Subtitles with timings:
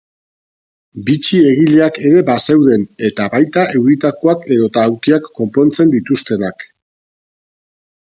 [1.09, 6.71] Bitxi-egileak ere bazeuden eta baita euritakoak edota aulkiak konpontzen dituztenak.